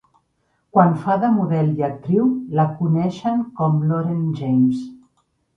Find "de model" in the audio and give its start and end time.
1.23-1.69